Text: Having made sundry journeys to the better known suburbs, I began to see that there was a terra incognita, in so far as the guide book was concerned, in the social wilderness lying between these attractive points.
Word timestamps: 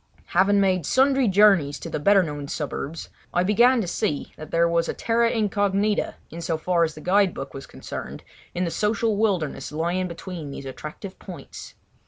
Having 0.33 0.59
made 0.59 0.87
sundry 0.87 1.27
journeys 1.27 1.77
to 1.77 1.87
the 1.87 1.99
better 1.99 2.23
known 2.23 2.47
suburbs, 2.47 3.09
I 3.35 3.43
began 3.43 3.81
to 3.81 3.87
see 3.87 4.31
that 4.35 4.49
there 4.49 4.67
was 4.67 4.89
a 4.89 4.95
terra 4.95 5.29
incognita, 5.29 6.15
in 6.31 6.41
so 6.41 6.57
far 6.57 6.83
as 6.83 6.95
the 6.95 7.01
guide 7.01 7.35
book 7.35 7.53
was 7.53 7.67
concerned, 7.67 8.23
in 8.55 8.63
the 8.65 8.71
social 8.71 9.15
wilderness 9.15 9.71
lying 9.71 10.07
between 10.07 10.49
these 10.49 10.65
attractive 10.65 11.19
points. 11.19 11.75